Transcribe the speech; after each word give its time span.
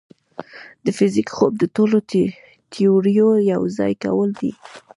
د 0.85 0.87
فزیک 0.97 1.27
خوب 1.35 1.53
د 1.59 1.63
ټولو 1.75 1.97
تیوريو 2.71 3.29
یوځای 3.53 3.93
کول 4.03 4.29
دي. 4.41 4.51